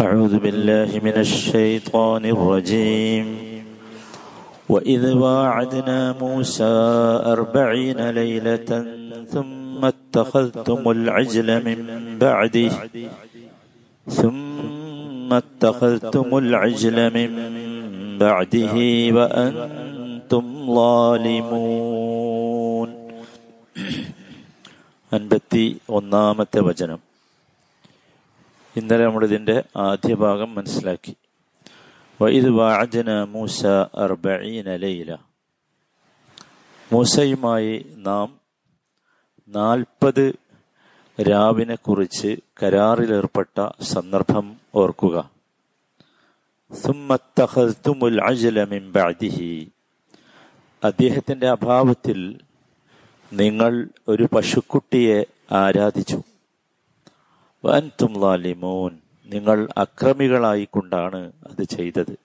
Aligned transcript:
أعوذ 0.00 0.40
بالله 0.40 0.96
من 1.04 1.12
الشيطان 1.12 2.24
الرجيم. 2.24 3.26
وإذ 4.68 5.12
واعدنا 5.12 6.16
موسى 6.20 6.74
أربعين 7.34 8.10
ليلة 8.10 8.70
ثم 9.28 9.84
اتخذتم 9.84 10.90
العجل 10.90 11.48
من 11.68 11.78
بعده. 12.16 12.72
ثم 14.08 15.30
اتخذتم 15.42 16.28
العجل 16.38 16.98
من 17.18 17.30
بعده 18.18 18.76
وأنتم 19.16 20.44
ظالمون. 20.80 22.88
أنبتي 25.12 25.64
ഒന്നാമത്തെ 25.92 26.60
وجنم 26.64 27.00
ഇന്നലെ 28.76 29.04
നമ്മൾ 29.04 29.24
ഇതിന്റെ 29.24 29.62
ആദ്യ 29.76 30.14
ഭാഗം 30.14 30.54
മനസ്സിലാക്കി. 30.54 31.16
വൈദ് 32.20 32.48
വാജന 32.48 33.24
മൂസ 33.24 33.66
അർബീനലയില 33.94 35.16
മൂസയുമായി 36.92 37.86
നാം 37.96 38.40
നാൽപ്പത് 39.48 40.34
രാവിനെ 41.22 41.74
കുറിച്ച് 41.74 42.36
കരാറിലേർപ്പെട്ട 42.62 43.82
സന്ദർഭം 43.82 44.56
ഓർക്കുക. 44.74 45.30
അദ്ദേഹത്തിന്റെ 50.84 51.48
അഭാവത്തിൽ 51.48 52.40
നിങ്ങൾ 53.32 53.88
ഒരു 54.08 54.28
പശുക്കുട്ടിയെ 54.36 55.24
ആരാധിച്ചു. 55.54 56.22
വൻതും 57.64 58.20
ലാലിമോൻ. 58.20 58.98
നിങ്ങൾ 59.26 59.68
അക്രമികളായിക്കൊണ്ടാണ് 59.78 61.32
അത് 61.46 61.64
ചെയ്തത്. 61.64 62.18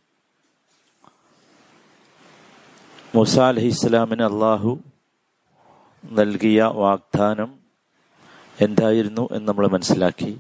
മൂസ 3.16 3.40
അലഹി 3.40 3.70
അള്ളാഹു 4.12 4.80
നൽകിയ 6.12 6.64
വാഗ്ദാനം 6.64 7.60
എന്തായിരുന്നു 8.62 9.30
എന്ന് 9.32 9.48
നമ്മൾ 9.48 9.68
മനസ്സിലാക്കി. 9.68 10.40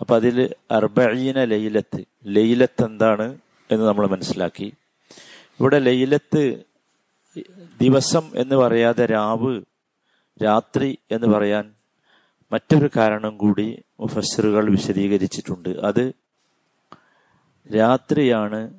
അപ്പം 0.00 0.14
അതിൽ 0.14 0.54
അർബീന 0.70 1.44
ലൈലത്ത് 1.44 2.04
ലൈലത്ത് 2.26 2.84
എന്താണ് 2.84 3.38
എന്ന് 3.70 3.84
നമ്മൾ 3.84 4.06
മനസ്സിലാക്കി. 4.06 4.72
ഇവിടെ 5.60 5.78
ലൈലത്ത് 5.78 6.64
ദിവസം 7.80 8.30
എന്ന് 8.34 8.56
പറയാതെ 8.56 9.06
രാവ് 9.06 9.62
രാത്രി 10.44 10.98
എന്ന് 11.10 11.26
പറയാൻ 11.26 11.74
മറ്റൊരു 12.52 12.90
കാരണം 12.96 13.36
കൂടി 13.36 13.82
മുഫസറുകൾ 14.00 14.70
വിശദീകരിച്ചിട്ടുണ്ട്. 14.70 15.68
അത് 15.68 16.12
രാത്രിയാണ് 17.76 18.74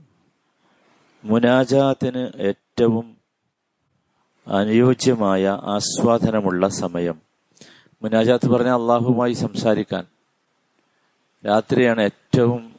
മുനാജാത്തിന് 1.23 2.31
ഏറ്റവും 2.37 3.17
അനുയോജ്യമായ 4.47 5.47
ആസ്വാദനമുള്ള 5.47 6.67
സമയം. 6.67 7.21
മുനാജാത്ത് 8.03 8.47
പറഞ്ഞ 8.49 8.69
അള്ളാഹുമായി 8.69 9.33
സംസാരിക്കാൻ. 9.33 10.05
രാത്രിയാണ് 11.45 12.01
ഏറ്റവും 12.01 12.75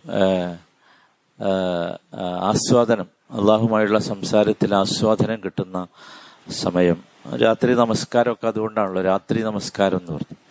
ആസ്വാദനം. 2.51 3.07
അള്ളാഹുമായുള്ള 3.31 3.99
സംസാരത്തിൽ 3.99 4.75
ആസ്വാദനം 4.75 5.41
കിട്ടുന്ന 5.45 5.87
സമയം. 6.51 7.05
രാത്രി 7.37 7.75
നമസ്കാരമൊക്കെ 7.75 8.47
അതുകൊണ്ടാണല്ലോ 8.47 9.03
രാത്രി 9.03 9.43
നമസ്കാരം 9.43 9.99
എന്ന് 9.99 10.13
പറഞ്ഞു. 10.13 10.44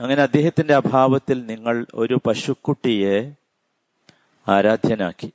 അങ്ങനെ 0.00 0.22
അദ്ദേഹത്തിന്റെ 0.22 0.74
അഭാവത്തിൽ 0.74 1.46
നിങ്ങൾ 1.46 1.86
ഒരു 1.94 2.20
പശുക്കുട്ടിയെ 2.26 3.32
ആരാധ്യനാക്കി. 4.48 5.32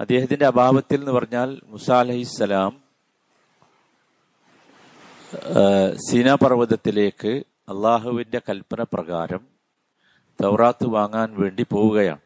അദ്ദേഹത്തിന്റെ 0.00 0.46
അഭാവത്തിൽ 0.46 1.00
എന്ന് 1.00 1.12
പറഞ്ഞാൽ 1.12 1.60
മുസ 1.66 1.90
അലഹിസ്സലാം 1.90 2.88
സീന 5.94 6.34
പർവതത്തിലേക്ക് 6.34 7.32
അള്ളാഹുവിന്റെ 7.68 8.40
കൽപ്പന 8.48 8.82
പ്രകാരം 8.82 9.46
തൗറാത്ത് 10.42 10.86
വാങ്ങാൻ 10.86 11.40
വേണ്ടി 11.40 11.66
പോവുകയാണ്. 11.72 12.20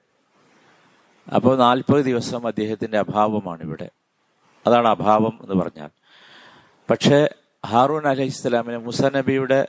അപ്പോൾ 1.34 1.58
നാൽപ്പത് 1.58 2.04
ദിവസം 2.04 2.46
അദ്ദേഹത്തിന്റെ 2.46 2.98
അഭാവമാണ് 2.98 3.62
ഇവിടെ 3.62 3.90
അതാണ് 4.66 4.88
അഭാവം 4.88 5.38
എന്ന് 5.42 5.62
പറഞ്ഞാൽ. 5.62 5.88
പക്ഷേ 6.90 7.28
ഹാറൂൻ 7.66 8.08
അലഹി 8.08 8.26
ഇസ്ലാമിന് 8.26 8.78
മുസ 8.78 9.02
നബിയുടെ 9.02 9.66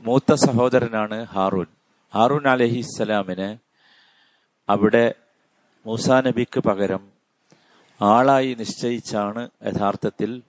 മൂത്ത 0.00 0.34
സഹോദരനാണ് 0.34 1.24
ഹാറൂൻ. 1.24 1.66
ഹാറൂൻ 2.14 2.48
അലഹി 2.48 2.78
ഇസ്ലാമിന് 2.78 3.56
അവിടെ 4.68 5.14
മൂസ 5.86 6.10
നബിക്ക് 6.10 6.60
പകരം 6.60 7.02
ആളായി 8.02 8.54
നിശ്ചയിച്ചാണ് 8.54 9.50
യഥാർത്ഥത്തിൽ 9.66 10.42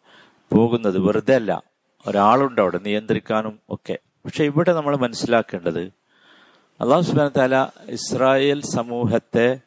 പോകുന്നത്. 0.51 0.99
വെറുതെ 0.99 1.35
അല്ല 1.35 1.63
ഒരാളുണ്ട് 2.07 2.61
അവിടെ 2.61 2.77
നിയന്ത്രിക്കാനും 2.77 3.59
ഒക്കെ. 3.69 3.97
പക്ഷെ 4.25 4.43
ഇവിടെ 4.43 4.73
നമ്മൾ 4.73 4.95
മനസ്സിലാക്കേണ്ടത് 4.95 5.83
അള്ളാഹു 6.81 7.01
സുബാന 7.01 7.27
താല 7.27 7.67
ഇസ്രായേൽ 7.87 8.61
സമൂഹത്തെ 8.61 9.59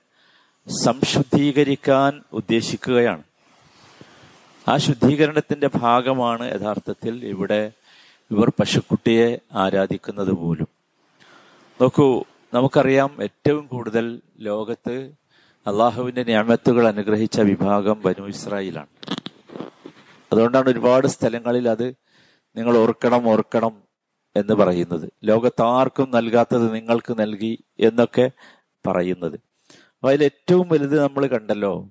സംശുദ്ധീകരിക്കാൻ 0.84 2.22
ഉദ്ദേശിക്കുകയാണ്. 2.32 3.22
ആ 4.68 4.76
ശുദ്ധീകരണത്തിന്റെ 4.76 5.70
ഭാഗമാണ് 5.74 6.54
യഥാർത്ഥത്തിൽ 6.54 7.24
ഇവിടെ 7.24 7.72
ഇവർ 8.30 8.52
പശുക്കുട്ടിയെ 8.60 9.38
ആരാധിക്കുന്നത് 9.52 10.32
പോലും. 10.32 10.68
നോക്കൂ 11.80 12.24
നമുക്കറിയാം 12.54 13.22
ഏറ്റവും 13.22 13.66
കൂടുതൽ 13.66 14.20
ലോകത്ത് 14.40 15.12
അള്ളാഹുവിന്റെ 15.66 16.22
ഞാമത്തുകൾ 16.22 16.88
അനുഗ്രഹിച്ച 16.88 17.40
വിഭാഗം 17.40 18.02
ബനു 18.02 18.26
ഇസ്രായേലാണ്. 18.26 18.86
അതുകൊണ്ടാണ് 20.32 20.68
ഒരുപാട് 20.68 21.06
സ്ഥലങ്ങളിൽ 21.06 21.68
അത് 21.68 21.94
നിങ്ങൾ 22.56 22.76
ഓർക്കണം 22.76 23.28
ഓർക്കണം 23.28 23.82
എന്ന് 24.36 24.54
പറയുന്നത്. 24.54 25.12
ലോകത്താർക്കും 25.24 26.10
നൽകാത്തത് 26.10 26.74
നിങ്ങൾക്ക് 26.74 27.20
നൽകി 27.20 27.64
എന്നൊക്കെ 27.80 28.30
പറയുന്നത്. 28.86 29.34
അപ്പൊ 29.96 30.08
അതിൽ 30.08 30.24
ഏറ്റവും 30.24 30.68
വലുത് 30.68 31.02
നമ്മൾ 31.02 31.26
കണ്ടല്ലോ 31.26 31.90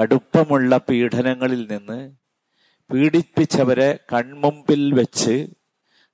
കടുപ്പമുള്ള 0.00 0.76
പീഡനങ്ങളിൽ 0.76 1.72
നിന്ന് 1.72 2.12
പീഡിപ്പിച്ചവരെ 2.92 3.98
കൺമുമ്പിൽ 4.12 4.94
വെച്ച് 4.94 5.46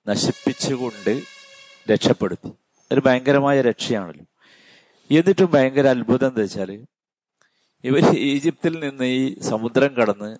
നശിപ്പിച്ചുകൊണ്ട് 0.09 1.23
രക്ഷപ്പെടുത്തി. 1.93 2.53
ഒരു 2.93 3.03
ഭയങ്കരമായ 3.07 3.63
രക്ഷയാണല്ലോ. 3.63 4.25
എന്നിട്ടും 5.11 5.51
ഭയങ്കര 5.51 5.87
അത്ഭുതം 5.87 6.29
എന്താ 6.29 6.43
വെച്ചാൽ 6.43 6.85
ഇവർ 7.85 8.05
ഈജിപ്തിൽ 8.15 8.81
നിന്ന് 8.81 9.05
ഈ 9.05 9.41
സമുദ്രം 9.41 9.95
കടന്ന് 9.95 10.37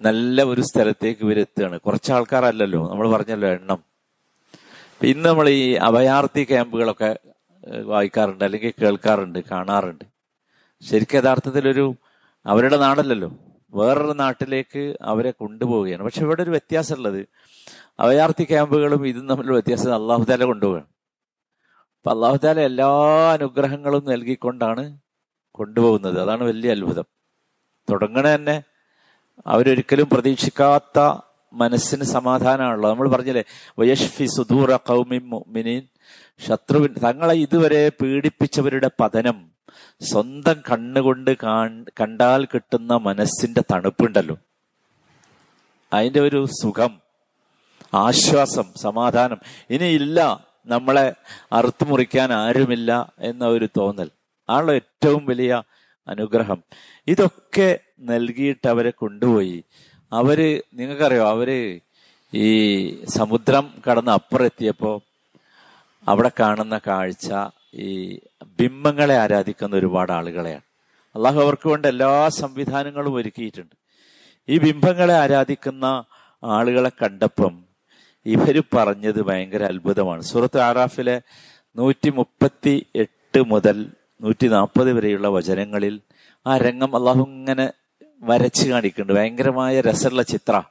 നല്ല 0.00 0.42
ഒരു 0.42 0.60
സ്ഥലത്തേക്ക് 0.60 1.24
ഇവരെത്തുകയാണ്. 1.24 1.80
കുറച്ച് 1.80 2.12
ആൾക്കാരല്ലല്ലോ 2.12 2.90
നമ്മൾ 2.90 3.10
പറഞ്ഞല്ലോ 3.10 3.48
എണ്ണം. 3.48 3.84
ഇന്ന് 5.02 5.28
നമ്മൾ 5.28 5.48
ഈ 5.48 5.72
അഭയാർത്ഥി 5.72 6.44
ക്യാമ്പുകളൊക്കെ 6.44 7.18
വായിക്കാറുണ്ട് 7.82 8.44
അല്ലെങ്കിൽ 8.44 8.72
കേൾക്കാറുണ്ട് 8.82 9.38
കാണാറുണ്ട്. 9.50 10.04
ശരിക്കും 10.82 11.18
യഥാർത്ഥത്തിലൊരു 11.18 11.94
അവരുടെ 12.46 12.76
നാടല്ലല്ലോ. 12.76 13.30
വേറൊരു 13.70 14.12
നാട്ടിലേക്ക് 14.12 14.96
അവരെ 15.02 15.30
കൊണ്ടുപോവുകയാണ്. 15.30 16.02
പക്ഷെ 16.02 16.22
ഇവിടെ 16.22 16.42
ഒരു 16.42 16.50
വ്യത്യാസമുള്ളത്. 16.50 17.28
അഭയാർത്ഥി 18.00 18.44
ക്യാമ്പുകളും 18.44 19.06
ഇതും 19.06 19.28
തമ്മിലുള്ള 19.28 19.52
വ്യത്യാസം 19.52 19.94
അള്ളാഹുദാല 19.94 20.44
കൊണ്ടുപോവുകയാണ്. 20.44 20.86
അപ്പൊ 21.96 22.10
അള്ളാഹുദാല 22.10 22.60
എല്ലാ 22.60 22.88
അനുഗ്രഹങ്ങളും 23.32 24.04
നൽകിക്കൊണ്ടാണ് 24.04 24.98
കൊണ്ടുപോകുന്നത്. 25.54 26.20
അതാണ് 26.20 26.44
വലിയ 26.44 26.70
അത്ഭുതം. 26.70 27.04
തുടങ്ങണ 27.90 28.34
തന്നെ 28.34 28.62
അവരൊരിക്കലും 29.46 30.08
പ്രതീക്ഷിക്കാത്ത 30.12 31.20
മനസ്സിന് 31.52 32.02
സമാധാനമാണല്ലോ 32.02 32.90
നമ്മൾ 32.90 33.08
പറഞ്ഞില്ലേ 33.08 33.44
വയഷ്ഫി 33.78 34.24
സുദൂറ 34.24 34.76
കൗമിൻ 34.76 35.88
ശത്രുവിൻ 36.48 36.94
തങ്ങളെ 37.04 37.34
ഇതുവരെ 37.34 37.92
പീഡിപ്പിച്ചവരുടെ 38.02 38.90
പതനം 39.00 39.51
സ്വന്തം 40.02 40.62
കണ്ണുകൊണ്ട് 40.70 41.36
കണ്ടാൽ 42.00 42.44
കിട്ടുന്ന 42.44 42.96
മനസ്സിന്റെ 42.96 43.62
തണുപ്പുണ്ടല്ലോ. 43.72 44.38
അതിന്റെ 45.92 46.20
ഒരു 46.20 46.46
സുഖം 46.46 47.00
ആശ്വാസം 47.94 48.64
സമാധാനം. 48.76 49.38
ഇനി 49.70 49.84
ഇല്ല 49.84 50.46
നമ്മളെ 50.66 51.14
അറുത്തു 51.52 51.84
മുറിക്കാൻ 51.84 52.32
ആരുമില്ല 52.32 53.12
എന്ന 53.18 53.46
ഒരു 53.46 53.68
തോന്നൽ. 53.76 54.10
ആണല്ലോ 54.50 54.74
ഏറ്റവും 54.74 55.26
വലിയ 55.26 55.62
അനുഗ്രഹം. 56.08 56.62
ഇതൊക്കെ 57.08 57.78
നൽകിയിട്ട് 58.00 58.68
അവരെ 58.68 58.90
കൊണ്ടുപോയി. 58.90 59.64
അവർ 60.12 60.62
നിങ്ങൾക്കറിയോ 60.74 61.28
അവർ 61.28 61.80
ഈ 62.34 62.48
സമുദ്രം 63.04 63.74
കടന്ന് 63.90 64.10
അപ്പുറെത്തിയപ്പോ 64.10 65.02
അവിടെ 66.08 66.30
കാണുന്ന 66.40 66.80
കാഴ്ച 66.86 67.32
ഈ 67.74 68.20
ബിംബങ്ങളെ 68.46 69.18
ആരാധിക്കുന്ന 69.18 69.76
ഒരുപാട് 69.76 70.12
ആളുകളെയാണ്. 70.12 70.62
അള്ളാഹു 71.16 71.40
അവർക്ക് 71.40 71.68
വേണ്ട 71.68 71.86
എല്ലാ 71.86 72.28
സംവിധാനങ്ങളും 72.28 73.14
ഒരുക്കിയിട്ടുണ്ട്. 73.14 73.76
ഈ 74.48 74.58
ബിംബങ്ങളെ 74.58 75.14
ആരാധിക്കുന്ന 75.14 76.04
ആളുകളെ 76.44 76.88
കണ്ടപ്പം 76.88 77.64
ഇവർ 78.26 78.62
പറഞ്ഞത് 78.74 79.22
ഭയങ്കര 79.22 79.62
അത്ഭുതമാണ്. 79.62 80.22
സൂറത്ത് 80.22 80.58
ആറാഫിലെ 80.58 81.22
നൂറ്റി 81.76 82.10
മുപ്പത്തി 82.10 82.86
എട്ട് 82.96 83.46
മുതൽ 83.46 83.86
നൂറ്റി 84.20 84.48
നാൽപ്പത് 84.48 84.92
വരെയുള്ള 84.92 85.28
വചനങ്ങളിൽ 85.28 86.00
ആ 86.46 86.56
രംഗം 86.56 86.96
അള്ളാഹു 86.96 87.22
ഇങ്ങനെ 87.22 87.72
വരച്ച് 88.20 88.68
കാണിക്കുന്നുണ്ട്. 88.68 89.20
ഭയങ്കരമായ 89.20 89.80
രസമുള്ള 89.80 90.22
ചിത്ര. 90.22 90.62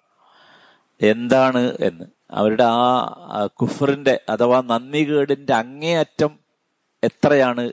എന്താണ് 1.02 1.78
എന്ന്. 1.80 2.06
അവരുടെ 2.32 2.64
ആ 2.64 3.48
കുഫറിന്റെ 3.62 4.20
അഥവാ 4.30 4.62
നന്ദികേടിന്റെ 4.62 5.54
അങ്ങേയറ്റം 5.54 6.41
എത്രയാണ് 7.04 7.72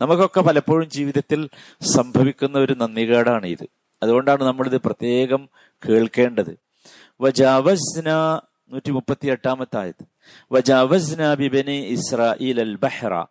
നമുക്കൊക്കെ 0.00 0.40
പലപ്പോഴും 0.40 0.90
ജീവിതത്തിൽ 0.90 1.48
സംഭവിക്കുന്ന 1.82 2.58
ഒരു 2.58 2.72
നന്ദികേടാണ് 2.72 3.46
ഇത് 3.46 3.66
അതുകൊണ്ടാണ് 4.02 4.44
നമ്മളിത് 4.44 4.80
പ്രത്യേകം 4.80 5.48
കേൾക്കേണ്ടത്. 5.88 6.58
വജാവസ്ന 7.20 8.40
നൂറ്റി 8.70 8.90
മുപ്പത്തി 8.90 9.26
എട്ടാമത്തെ 9.26 9.78
ആയത് 9.78 10.04
വജാവസ്ന 10.52 11.34
ബിബനി 11.34 11.76
ഇസ്രായേൽ 11.76 12.60
അൽ 12.60 12.76
ബഹ്റ. 12.76 13.24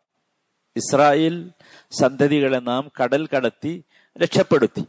ഇസ്രായേൽ 0.75 1.51
സന്തതികളെ 1.91 2.57
നാം 2.57 2.91
കടൽ 3.03 3.27
കടത്തി 3.27 3.83
രക്ഷപ്പെടുത്തി. 4.18 4.83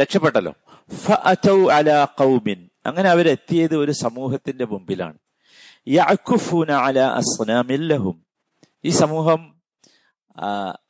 രക്ഷപ്പെട്ടല്ലോ. 0.00 0.54
അല 1.72 2.06
ഖൗമിൻ. 2.20 2.68
അങ്ങനെ 2.86 3.10
അവരെത്തിയത് 3.10 3.76
ഒരു 3.76 3.92
സമൂഹത്തിന്റെ 3.92 4.64
മുമ്പിലാണ്. 4.64 5.18
അല 6.72 6.98
അസ്നാമില്ലഹും 6.98 8.29
ഈ 8.84 8.88
സമൂഹം 8.88 9.60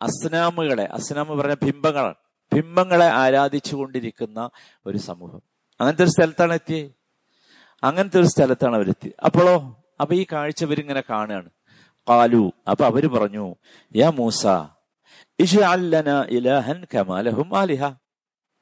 അസ്നാമുകളെ 0.02 0.84
അസ്നാമ് 0.84 1.38
പറഞ്ഞ 1.38 1.54
ബിംബങ്ങളാണ് 1.54 2.14
ബിംബങ്ങളെ 2.54 3.06
ആരാധിച്ചു 3.06 3.76
കൊണ്ടിരിക്കുന്ന 3.76 4.50
ഒരു 4.86 4.98
സമൂഹം. 4.98 5.42
അങ്ങനത്തെ 5.80 6.02
ഒരു 6.02 6.10
സ്ഥലത്താണ് 6.10 6.54
എത്തിയത് 6.54 6.90
അങ്ങനത്തെ 7.84 8.18
ഒരു 8.20 8.26
സ്ഥലത്താണ് 8.26 8.76
അവരെത്തി. 8.76 9.12
അപ്പോഴോ 9.24 9.76
അപ്പൊ 10.00 10.14
ഈ 10.14 10.26
കാഴ്ച 10.32 10.64
ഇവരിങ്ങനെ 10.64 11.02
കാണുകയാണ്. 11.10 11.50
കാലു 12.08 12.52
അപ്പൊ 12.70 12.84
അവർ 12.84 13.06
പറഞ്ഞു 13.06 13.54
യാ 13.96 14.10
മൂസ 14.10 14.46
ഇലഹൻ 15.40 16.86
കമാലഹും 16.94 17.58
ആലിഹ. 17.58 17.84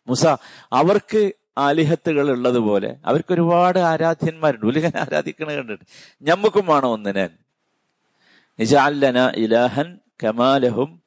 മൂസ 0.08 0.26
അവർക്ക് 0.72 1.32
ആലിഹത്തുകൾ 1.58 2.30
ഉള്ളതുപോലെ 2.30 2.96
അവർക്ക് 3.06 3.34
ഒരുപാട് 3.34 3.78
ആരാധ്യന്മാരുണ്ട്. 3.78 4.66
ഉലിഹൻ 4.66 4.92
ആരാധിക്കണ 4.98 5.52
കണ്ടിട്ട്. 5.52 5.84
ഞമ്മക്കും 6.22 6.66
വേണം 6.66 6.88
ഒന്നിനെ. 6.88 7.28
നിജാല്ലന 8.60 9.32
ഇലാഹൻ 9.36 9.98
കമാലഹും 10.24 11.02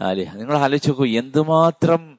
ആലിഹ. 0.00 0.36
നിങ്ങൾ 0.36 0.56
ആലോചിച്ച് 0.56 1.02
എന്തുമാത്രം 1.02 2.18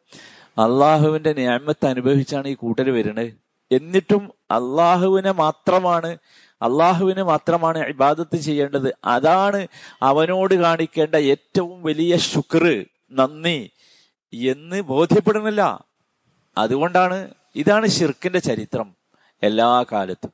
അള്ളാഹുവിന്റെ 0.58 1.34
ഞാമത്ത് 1.34 1.86
അനുഭവിച്ചാണ് 1.86 2.48
ഈ 2.48 2.54
കൂട്ടർ 2.54 2.90
വരുന്നത്? 2.90 3.34
എന്നിട്ടും 3.72 4.34
അള്ളാഹുവിനെ 4.52 5.32
മാത്രമാണ് 5.32 6.18
അള്ളാഹുവിന് 6.62 7.24
മാത്രമാണ് 7.24 7.78
ഇബാദത്ത് 7.78 8.38
ചെയ്യേണ്ടത്. 8.38 8.96
അതാണ് 9.06 9.68
അവനോട് 10.02 10.54
കാണിക്കേണ്ട 10.54 11.16
ഏറ്റവും 11.16 11.84
വലിയ 11.84 12.18
ശുക്ർ 12.18 12.86
നന്ദി 13.12 13.72
എന്ന് 14.34 14.82
ബോധ്യപ്പെടുന്നില്ല. 14.82 15.86
അതുകൊണ്ടാണ് 16.58 17.34
ഇതാണ് 17.56 17.88
ഷിർക്കിന്റെ 17.88 18.40
ചരിത്രം 18.40 18.96
എല്ലാ 19.44 19.86
കാലത്തും. 19.92 20.34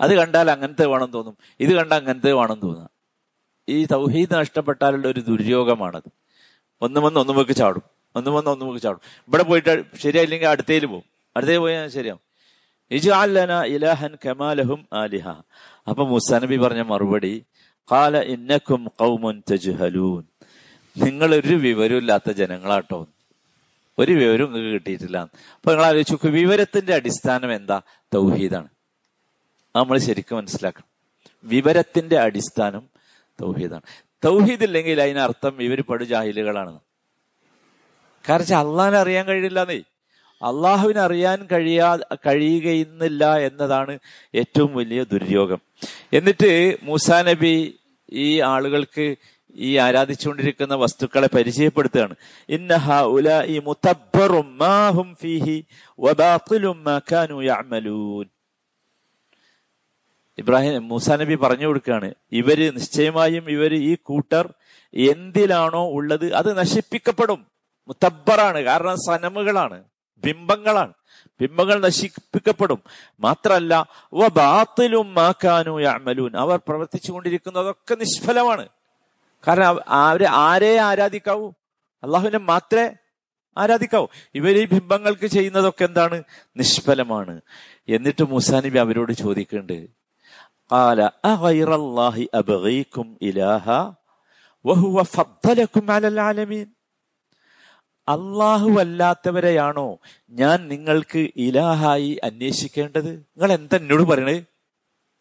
അത് 0.00 0.14
കണ്ടാൽ 0.14 0.50
അങ്ങനത്തെ 0.50 0.86
വേണം 0.86 1.10
തോന്നും 1.10 1.36
ഇത് 1.60 1.70
കണ്ടാൽ 1.70 1.98
അങ്ങനത്തെ 1.98 2.32
വേണം 2.32 2.60
തോന്നുക 2.60 2.95
ഈ 3.68 3.84
തൗഹീദ് 3.84 4.34
നഷ്ടപ്പെട്ടാലുള്ള 4.34 5.08
ഒരു 5.08 5.20
ദുര്യോഗമാണത്. 5.20 6.10
ഒന്നും 6.82 7.02
വന്ന് 7.02 7.20
ഒന്നും 7.20 7.36
വെക്ക് 7.36 7.52
ചാടും. 7.52 7.82
ഒന്നും 8.16 8.34
വന്ന് 8.34 8.50
ഒന്നും 8.50 8.68
വെക്ക് 8.68 8.82
ചാടും. 8.82 9.00
ഇവിടെ 9.28 9.42
പോയിട്ട് 9.42 9.84
ശരിയായില്ലെങ്കിൽ 9.96 10.46
അടുത്തേൽ 10.46 10.86
പോകും 10.86 11.02
അടുത്തേ 11.36 11.56
പോയാൽ 11.56 11.88
ശരിയാവും. 11.88 12.26
ഇലഹൻ 13.66 14.16
കമാലഹും 14.26 14.86
ആലിഹ. 14.92 15.28
അപ്പൊ 15.88 16.06
മുസാ 16.06 16.38
നബി 16.38 16.56
പറഞ്ഞ 16.56 16.80
മറുപടി 16.80 17.44
കാല 17.92 18.18
ഇന്നക്കും 18.18 18.90
കൗമുൻ 19.00 19.42
തജുഹലൂൻ. 19.52 20.24
നിങ്ങൾ 21.04 21.34
ഒരു 21.34 21.54
വിവരമില്ലാത്ത 21.54 22.30
ജനങ്ങളാട്ടോ. 22.30 23.06
ഒരു 23.98 24.12
വിവരവും 24.12 24.52
നിങ്ങൾക്ക് 24.52 24.74
കിട്ടിയിട്ടില്ല. 24.74 25.18
അപ്പൊ 25.18 25.70
നിങ്ങൾ 25.70 25.86
ആലോചിച്ചു 25.86 26.26
വിവരത്തിന്റെ 26.26 26.94
അടിസ്ഥാനം 26.94 27.54
എന്താ? 27.56 27.80
തൗഹീദാണ്. 28.14 28.68
നമ്മൾ 29.76 29.98
ശരിക്കും 29.98 30.38
മനസ്സിലാക്കണം. 30.38 30.86
വിവരത്തിന്റെ 31.44 32.18
അടിസ്ഥാനം 32.18 32.95
തൗഹീദാണ്. 33.40 33.80
തൗഹീദ് 34.24 34.64
ഇല്ലെങ്കിൽ 34.64 35.02
അതിനർത്ഥം 35.02 35.62
ഇവർ 35.62 35.80
പടുജാഹിലുകളാണ്. 35.80 36.80
കാരണം 38.28 38.58
അള്ളാഹിനെ 38.58 38.98
അറിയാൻ 38.98 39.26
കഴിയില്ലെന്നേ. 39.26 39.76
അള്ളാഹുവിനെ 40.42 41.00
അറിയാൻ 41.00 41.48
കഴിയാ 41.52 41.98
കഴിയുകയെന്നില്ല 42.26 43.36
എന്നതാണ് 43.38 43.98
ഏറ്റവും 44.34 44.74
വലിയ 44.74 45.02
ദുര്യോഗം. 45.02 45.60
എന്നിട്ട് 46.12 46.76
മൂസാ 46.82 47.22
നബി 47.22 47.78
ഈ 48.12 48.40
ആളുകൾക്ക് 48.40 49.16
ഈ 49.54 49.76
ആരാധിച്ചുകൊണ്ടിരിക്കുന്ന 49.76 50.74
വസ്തുക്കളെ 50.74 51.28
പരിചയപ്പെടുത്തുകയാണ്. 51.34 52.14
ഇന്നഹ 52.48 53.00
ഉല 53.00 53.44
ഈ 53.44 53.58
മുത്തബ്ബറും 53.58 54.58
ഇബ്രാഹിം 60.38 60.88
മൂസാ 60.88 61.16
നബി 61.16 61.34
പറഞ്ഞു 61.34 61.66
കൊടുക്കുകയാണ്. 61.66 62.14
ഇവർ 62.32 62.74
നിശ്ചയമായും 62.74 63.50
ഇവർ 63.50 63.74
ഈ 63.74 63.96
കൂട്ടർ 64.02 64.54
എന്തിലാണോ 64.94 65.90
ഉള്ളത് 65.90 66.34
അത് 66.34 66.58
നശിപ്പിക്കപ്പെടും. 66.58 67.46
മുത്തബ്ബറാണ്. 67.88 68.60
കാരണം 68.60 68.96
സനമുകളാണ്. 68.96 69.84
ബിംബങ്ങളാണ്. 70.18 70.92
ബിംബങ്ങൾ 71.40 71.80
നശിപ്പിക്കപ്പെടും. 71.80 72.82
മാത്രല്ല 73.20 73.86
ബാത്തിലും 74.32 75.14
മാക്കാനു 75.14 75.80
യാമലൂൻ 75.80 76.36
അവർ 76.36 76.60
പ്രവർത്തിച്ചു 76.68 77.12
കൊണ്ടിരിക്കുന്നതൊക്കെ 77.12 77.94
നിഷ്ഫലമാണ്. 77.94 78.68
കാരണം 79.48 79.80
അവർ 79.88 80.24
ആരെ 80.24 80.76
ആരാധിക്കാവൂ? 80.76 81.50
അള്ളാഹുവിനെ 82.02 82.38
മാത്രമേ 82.38 82.90
ആരാധിക്കാവൂ. 83.58 84.06
ഇവർ 84.34 84.58
ഈ 84.58 84.66
ബിംബങ്ങൾക്ക് 84.66 85.26
ചെയ്യുന്നതൊക്കെ 85.26 85.84
എന്താണ്? 85.84 86.22
നിഷ്ഫലമാണ്. 86.56 87.40
എന്നിട്ട് 87.88 88.30
മുസാനിബി 88.30 88.78
അവരോട് 88.78 89.12
ചോദിക്കുന്നുണ്ട് 89.12 90.05
قال 90.69 90.99
أغير 91.25 91.69
الله 91.75 92.15
أبغيكم 92.33 93.07
إلها 93.21 93.79
وهو 94.65 94.95
فضلكم 95.09 95.83
على 95.91 96.07
العالمين 96.09 96.67
അള്ളാഹു 98.07 98.69
അല്ലാത്തവരെയാണോ 98.81 99.87
ഞാൻ 100.31 100.57
നിങ്ങൾക്ക് 100.67 101.21
ഇലാഹായി 101.43 102.09
അന്വേഷിക്കേണ്ടത് 102.27 103.09
നിങ്ങൾ 103.09 103.49
എന്താ 103.55 103.75
എന്നോട് 103.77 104.03
പറയണേ 104.05 104.37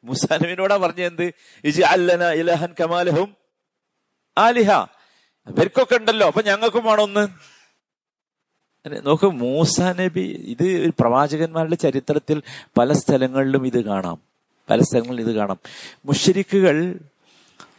മുസാനബിനോടാ 0.04 0.76
പറഞ്ഞ 0.84 1.02
എന്ത് 1.10 1.26
ഇജ് 1.64 1.82
അല്ലന 1.90 2.30
ഇലഹൻ 2.40 2.70
കമാലഹും 2.78 3.28
ആലിഹ 4.37 4.70
ഇവർക്കൊക്കെ 5.47 5.97
ഉണ്ടല്ലോ 6.00 6.26
അപ്പൊ 6.30 6.42
ഞങ്ങൾക്കും 6.49 6.85
വേണം 6.88 7.04
ഒന്ന് 7.09 7.25
നോക്ക് 9.04 9.28
മൂസ 9.40 9.76
നബി 9.99 10.25
ഇത് 10.52 10.66
പ്രവാചകന്മാരുടെ 11.00 11.78
ചരിത്രത്തിൽ 11.85 12.38
പല 12.76 12.92
സ്ഥലങ്ങളിലും 13.00 13.64
ഇത് 13.70 13.80
കാണാം 13.85 14.18
പല 14.69 14.81
സ്ഥലങ്ങളിൽ 14.81 15.22
ഇത് 15.22 15.36
കാണാം. 15.36 15.60
മുഷരിക്കുകൾ 16.05 17.00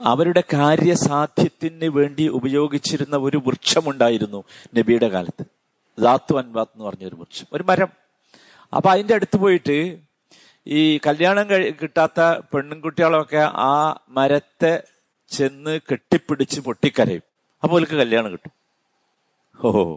അവരുടെ 0.02 0.42
കാര്യസാധ്യത്തിന് 0.52 1.88
വേണ്ടി 1.88 2.28
ഉപയോഗിച്ചിരുന്ന 2.28 3.16
ഒരു 3.16 3.42
വൃക്ഷമുണ്ടായിരുന്നു 3.46 4.44
നബിയുടെ 4.78 5.08
കാലത്ത്. 5.08 5.44
ദാത്തു 6.02 6.38
അൻവാത്ത് 6.38 6.72
എന്ന് 6.74 6.84
പറഞ്ഞ 6.84 7.08
ഒരു 7.08 7.14
വൃക്ഷം 7.14 7.46
ഒരു 7.52 7.62
മരം. 7.62 7.88
അപ്പൊ 8.76 8.90
അതിന്റെ 8.90 9.14
അടുത്ത് 9.14 9.36
പോയിട്ട് 9.36 9.98
ഈ 10.66 10.98
കല്യാണം 11.06 11.50
കിട്ടാത്ത 11.82 12.20
പെണ്ണുകുട്ടികളൊക്കെ 12.54 13.50
ആ 13.52 13.98
മരത്തെ 14.08 14.82
ചെന്ന് 15.28 15.80
കെട്ടിപ്പിടിച്ച് 15.92 16.60
പൊട്ടിക്കരയും. 16.60 17.22
അപ്പോൾ 17.62 17.76
അവർക്ക് 17.76 17.96
കല്യാണം 17.96 18.32
കിട്ടും. 18.32 18.52
ഓ 19.64 19.96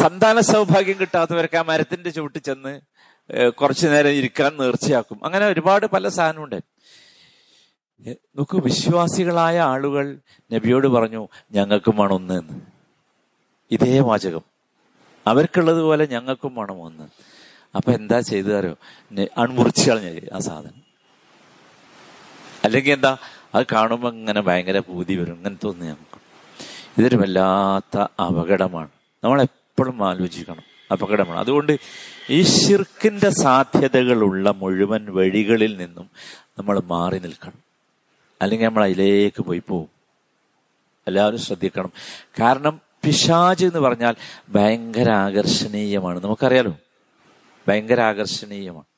സന്താന 0.00 0.40
സൗഭാഗ്യം 0.40 1.00
കിട്ടാത്തവർക്ക് 1.00 1.56
ആ 1.56 1.62
മരത്തിന്റെ 1.62 2.10
ചുവട്ടിൽ 2.10 2.40
ചെന്ന് 2.40 2.80
കുറച്ചു 3.60 3.86
നേരം 3.86 4.10
ഇരിക്കാൻ 4.10 4.56
നേർച്ചയാക്കും. 4.56 5.24
അങ്ങനെ 5.24 5.46
ഒരുപാട് 5.46 5.86
പല 5.86 6.08
സാധനമുണ്ട്. 6.08 6.60
നോക്കൂ 8.08 8.60
വിശ്വാസികളായ 8.60 9.60
ആളുകൾ 9.60 10.18
നബിയോട് 10.52 10.86
പറഞ്ഞു 10.86 11.28
ഞങ്ങൾക്കും 11.52 11.96
വേണം 11.96 12.14
ഒന്ന് 12.14 12.34
എന്ന്. 12.34 12.60
ഇതേ 13.70 14.00
വാചകം. 14.00 14.40
അവർക്കുള്ളതുപോലെ 15.26 16.06
ഞങ്ങൾക്കും 16.06 16.54
വേണം 16.54 16.82
ഒന്ന്. 16.82 17.04
അപ്പൊ 17.76 17.92
എന്താ 17.92 18.20
ചെയ്തതാരോ 18.20 18.76
അൺമുറിച്ച് 19.38 19.90
കളഞ്ഞ 19.90 20.20
ആ 20.32 20.38
സാധനം. 20.38 20.82
അല്ലെങ്കിൽ 22.64 22.92
എന്താ 22.92 23.16
അത് 23.54 23.66
കാണുമ്പോ 23.72 24.10
ഇങ്ങനെ 24.10 24.40
ഭയങ്കര 24.40 24.78
ഭൂതി 24.78 25.16
വരും. 25.16 25.34
ഇങ്ങനെ 25.34 25.56
തോന്നി 25.64 25.86
നമുക്ക് 25.86 26.18
ഇതൊരു 26.98 27.16
വല്ലാത്ത 27.16 28.00
അപകടമാണ്. 28.00 28.88
നമ്മൾ 29.24 29.42
എപ്പോഴും 29.42 30.08
ആലോചിക്കണം. 30.08 30.62
അപകടമാണ്. 30.92 31.40
അതുകൊണ്ട് 31.40 31.78
ഈ 32.30 32.42
ഷിർക്കിന്റെ 32.42 33.30
സാധ്യതകളുള്ള 33.30 34.50
മുഴുവൻ 34.50 35.06
വഴികളിൽ 35.14 35.76
നിന്നും 35.76 36.10
നമ്മൾ 36.58 36.80
മാറി 36.80 37.18
നിൽക്കണം. 37.18 37.62
അല്ലെങ്കിൽ 38.42 38.66
നമ്മൾ 38.66 38.84
അതിലേക്ക് 38.84 39.42
പോയി 39.42 39.62
പോവും. 39.68 39.88
എല്ലാവരും 41.08 41.38
ശ്രദ്ധിക്കണം. 41.38 41.92
കാരണം 42.40 42.80
പിശാജ് 43.04 43.66
എന്ന് 43.66 43.78
പറഞ്ഞാൽ 43.78 44.14
ഭയങ്കര 44.48 45.10
ആകർഷണീയമാണ്. 45.10 46.24
നമുക്കറിയാലോ? 46.24 46.76
ഭയങ്കര 47.68 48.00
ആകർഷണീയമാണ്. 48.00 48.91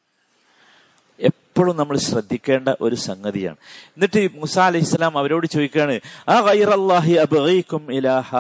എപ്പോഴും 1.54 1.76
നമ്മൾ 1.76 1.96
ശ്രദ്ധിക്കേണ്ട 1.96 2.68
ഒരു 2.80 2.94
സംഗതിയാണ്. 2.94 3.56
എന്നിട്ട് 3.66 4.30
മുസ 4.34 4.58
അലൈഹി 4.58 4.84
ഇസ്ലാം 4.84 5.18
അവരോട് 5.18 5.46
ചോദിക്കുകയാണ് 5.46 6.00
ഇലാഹ? 7.92 8.36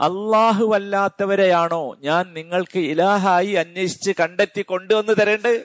അള്ളാഹു 0.00 0.74
അല്ലാത്തവരെയാണോ 0.74 1.96
ഞാൻ 2.00 2.32
നിങ്ങൾക്ക് 2.32 2.78
ഇലാഹായി 2.78 3.50
അന്വേഷിച്ച് 3.50 4.12
കണ്ടെത്തി 4.20 4.62
കൊണ്ടുവന്ന് 4.62 5.12
തരേണ്ടത്? 5.20 5.64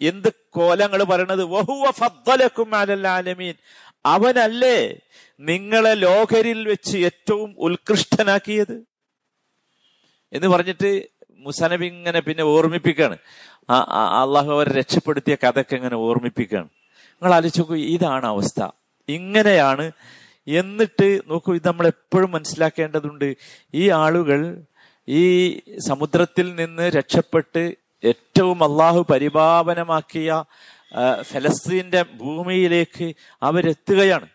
എന്ത് 0.00 0.28
കോലങ്ങൾ 0.50 1.02
പറയണത്? 1.02 1.44
ആലമീൻ. 3.06 3.54
അവനല്ലേ 4.06 4.96
നിങ്ങളെ 5.40 5.94
ലോകരിൽ 5.94 6.68
വെച്ച് 6.68 6.98
ഏറ്റവും 6.98 7.54
ഉത്കൃഷ്ടനാക്കിയത്? 7.58 8.84
എന്ന് 10.32 10.48
പറഞ്ഞിട്ട് 10.48 11.18
മുസനബി 11.38 11.86
ഇങ്ങനെ 11.86 12.20
പിന്നെ 12.20 12.44
ഓർമ്മിപ്പിക്കാണ് 12.44 13.18
അള്ളാഹു 13.70 14.50
അവരെ 14.52 14.72
രക്ഷപ്പെടുത്തിയ 14.72 15.34
കഥയൊക്കെ 15.34 15.76
ഇങ്ങനെ 15.76 15.96
ഓർമ്മിപ്പിക്കുകയാണ്. 15.96 16.68
നിങ്ങൾ 17.12 17.34
ആലോചിച്ച് 17.34 17.60
നോക്കൂ 17.60 17.74
ഇതാണ് 17.74 18.26
അവസ്ഥ. 18.26 18.68
ഇങ്ങനെയാണ് 19.08 19.92
എന്നിട്ട് 20.48 21.20
നോക്കൂ 21.26 21.54
ഇത് 21.54 21.66
നമ്മൾ 21.66 21.86
എപ്പോഴും 21.86 22.30
മനസ്സിലാക്കേണ്ടതുണ്ട്. 22.30 23.36
ഈ 23.74 23.88
ആളുകൾ 23.88 24.62
ഈ 25.08 25.24
സമുദ്രത്തിൽ 25.88 26.54
നിന്ന് 26.54 26.82
രക്ഷപ്പെട്ട് 26.82 27.74
ഏറ്റവും 28.04 28.64
അള്ളാഹു 28.64 29.06
പരിപാവനമാക്കിയ 29.10 30.44
ഫലസ്തീന്റെ 31.22 32.02
ഭൂമിയിലേക്ക് 32.02 33.14
അവരെത്തുകയാണ്. 33.42 34.28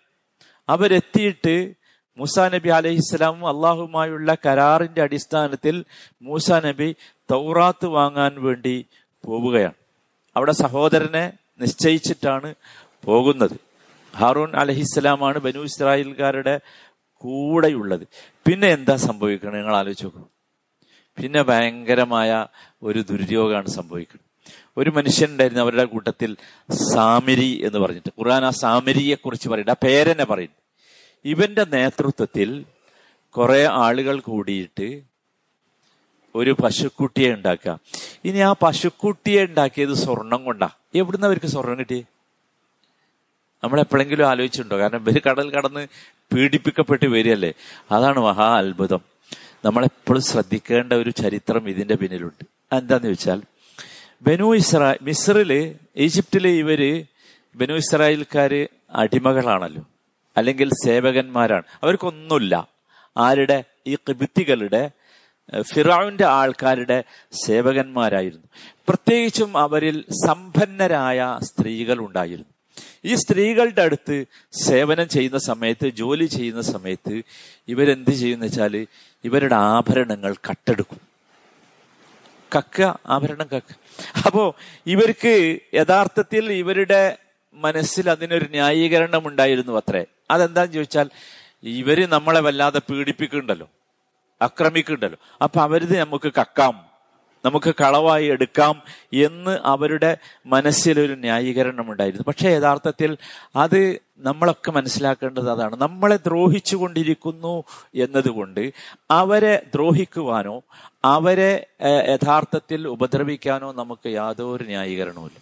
അവരെത്തിയിട്ട് 0.70 1.74
മൂസാ 2.18 2.50
നബി 2.50 2.70
അലഹിസ്സലാമും 2.70 3.48
അള്ളാഹുമായുള്ള 3.48 4.38
കരാറിന്റെ 4.46 5.02
അടിസ്ഥാനത്തിൽ 5.02 5.86
മൂസാ 6.22 6.62
നബി 6.66 6.96
തൗറാത്ത് 7.32 7.86
വാങ്ങാൻ 7.86 8.36
വേണ്ടി 8.40 8.86
പോവുകയാണ്. 9.26 9.74
അവിടെ 10.36 10.52
സഹോദരനെ 10.52 11.34
നിശ്ചയിച്ചിട്ടാണ് 11.60 12.56
പോകുന്നത്. 13.06 13.52
ഹാറൂൺ 14.18 14.56
അലഹിസ്സലാമാണ് 14.56 15.38
ബനു 15.38 15.60
ഇസ്രായേൽക്കാരുടെ 15.60 16.60
കൂടെയുള്ളത്. 17.18 18.08
പിന്നെ 18.48 18.68
എന്താ 18.68 18.96
സംഭവിക്കണം 18.96 19.54
നിങ്ങൾ 19.54 19.76
ആലോചിച്ച് 19.76 20.04
നോക്കൂ. 20.04 20.22
പിന്നെ 21.22 21.42
ഭയങ്കരമായ 21.42 22.48
ഒരു 22.84 23.00
ദുര്യോഗമാണ് 23.00 23.68
സംഭവിക്കുന്നത്. 23.68 24.34
ഒരു 24.78 24.90
മനുഷ്യൻ 24.90 25.32
ഉണ്ടായിരുന്നു 25.32 25.62
അവരുടെ 25.62 25.86
കൂട്ടത്തിൽ 25.86 26.38
സാമിരി 26.94 27.62
എന്ന് 27.66 27.80
പറഞ്ഞിട്ട്. 27.80 28.12
ഖുർആൻ 28.20 28.46
ആ 28.46 28.50
സാമിരിയെ 28.50 29.16
കുറിച്ച് 29.16 29.50
പറയുന്നത് 29.50 29.78
ആ 29.84 29.88
പേരെന്നെ 29.88 30.26
പറയുന്നു. 30.26 30.56
ഇവന്റെ 31.26 31.64
നേതൃത്വത്തിൽ 31.64 32.66
കുറെ 33.30 33.66
ആളുകൾ 33.66 34.20
കൂടിയിട്ട് 34.20 35.02
ഒരു 36.36 36.56
പശുക്കുട്ടിയെ 36.64 37.32
ഉണ്ടാക്കുക. 37.32 37.80
ഇനി 38.26 38.40
ആ 38.40 38.54
പശുക്കുട്ടിയെ 38.62 39.44
ഉണ്ടാക്കിയത് 39.44 39.94
സ്വർണം 39.94 40.44
കൊണ്ടാ. 40.44 40.70
എവിടുന്ന് 40.96 41.28
അവർക്ക് 41.28 41.46
സ്വർണം 41.46 41.80
കിട്ടി 41.80 42.06
നമ്മൾ 43.64 43.80
എപ്പോഴെങ്കിലും 43.80 44.30
ആലോചിച്ചിട്ടുണ്ടോ? 44.30 44.78
കാരണം 44.78 45.00
ഇവർ 45.00 45.22
കടൽ 45.30 45.50
കടന്ന് 45.50 45.88
പീഡിപ്പിക്കപ്പെട്ട് 46.36 47.06
വരികയല്ലേ? 47.06 47.54
അതാണ് 47.92 48.20
മഹാ 48.20 48.58
അത്ഭുതം. 48.58 49.00
നമ്മളെപ്പോഴും 49.66 50.22
ശ്രദ്ധിക്കേണ്ട 50.22 50.94
ഒരു 50.94 51.10
ചരിത്രം 51.10 51.70
ഇതിന്റെ 51.70 51.96
പിന്നിലുണ്ട്. 51.96 52.76
എന്താന്ന് 52.76 53.08
വെച്ചാൽ 53.08 53.42
ബനു 54.22 54.56
ഇസ്രാ 54.56 54.96
മിസ്രിൽ 55.02 55.76
ഈജിപ്തിലെ 55.98 56.50
ഇവർ 56.50 57.06
ബനു 57.56 57.74
ഇസ്രായേൽക്കാര് 57.74 58.68
അടിമകളാണല്ലോ. 58.92 59.86
അല്ലെങ്കിൽ 60.38 60.70
സേവകന്മാരാണ്. 60.70 61.64
അവർക്കൊന്നുമില്ല. 61.84 62.68
ആരുടെ? 63.18 63.64
ഈ 63.88 63.96
കിബിത്തികളുടെ 63.96 64.92
ഫിറാവിന്റെ 65.62 66.26
ആൾക്കാരുടെ 66.26 67.04
സേവകന്മാരായിരുന്നു. 67.46 68.48
പ്രത്യേകിച്ചും 68.88 69.58
അവരിൽ 69.58 70.06
സമ്പന്നരായ 70.28 71.40
സ്ത്രീകൾ 71.42 72.00
ഉണ്ടായിരുന്നു. 72.00 72.46
ഈ 73.06 73.16
സ്ത്രീകളുടെ 73.16 73.82
അടുത്ത് 73.82 74.26
സേവനം 74.64 75.10
ചെയ്യുന്ന 75.10 75.38
സമയത്ത് 75.38 75.90
ജോലി 75.90 76.26
ചെയ്യുന്ന 76.26 76.62
സമയത്ത് 76.62 77.22
ഇവരെന്ത് 77.68 78.10
ചെയ്യുന്ന 78.10 78.46
വെച്ചാൽ 78.46 78.88
ഇവരുടെ 79.24 79.56
ആഭരണങ്ങൾ 79.56 80.36
കട്ടെടുക്കും. 80.50 81.02
കക്ക 82.58 82.94
ആഭരണം 83.06 83.46
കക്ക. 83.46 83.80
അപ്പോ 84.26 84.56
ഇവർക്ക് 84.88 85.60
യഥാർത്ഥത്തിൽ 85.74 86.52
ഇവരുടെ 86.52 87.18
മനസ്സിൽ 87.54 88.10
അതിനൊരു 88.10 88.46
ന്യായീകരണം 88.50 89.28
ഉണ്ടായിരുന്നു 89.28 89.78
അത്രേ. 89.78 90.06
അതെന്താന്ന് 90.32 90.74
ചോദിച്ചാൽ 90.74 91.10
ഇവർ 91.64 92.10
നമ്മളെ 92.10 92.40
വല്ലാതെ 92.40 92.82
പീഡിപ്പിക്കുന്നുണ്ടല്ലോ. 92.90 93.70
ആക്രമിക്കുന്നുണ്ടല്ലോ 94.44 95.20
അപ്പൊ 95.44 95.62
അവരിത് 95.62 96.00
നമുക്ക് 96.00 96.32
കക്കാം. 96.40 96.94
നമുക്ക് 97.46 97.76
കളവായി 97.82 98.26
എടുക്കാം 98.26 98.82
എന്ന് 99.14 99.60
അവരുടെ 99.64 100.18
മനസ്സിലൊരു 100.46 101.14
ന്യായീകരണം 101.14 101.92
ഉണ്ടായിരുന്നു 101.92 102.26
പക്ഷെ 102.28 102.50
യഥാർത്ഥത്തിൽ 102.50 103.18
അത് 103.56 104.00
നമ്മളൊക്കെ 104.18 104.72
മനസ്സിലാക്കേണ്ടത് 104.72 105.52
അതാണ്. 105.52 105.76
നമ്മളെ 105.76 106.18
ദ്രോഹിച്ചു 106.18 106.76
കൊണ്ടിരിക്കുന്നു 106.76 107.64
എന്നതുകൊണ്ട് 107.96 108.74
അവരെ 109.12 109.64
ദ്രോഹിക്കുവാനോ 109.74 110.62
അവരെ 111.06 111.66
യഥാർത്ഥത്തിൽ 112.14 112.88
ഉപദ്രവിക്കാനോ 112.88 113.74
നമുക്ക് 113.74 114.08
യാതൊരു 114.10 114.64
ന്യായീകരണവുമില്ല. 114.64 115.40